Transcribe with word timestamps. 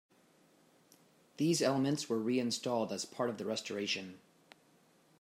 These 1.37 1.61
elements 1.61 2.09
were 2.09 2.17
reinstalled 2.17 2.91
as 2.91 3.05
part 3.05 3.29
of 3.29 3.37
the 3.37 3.45
restoration. 3.45 4.19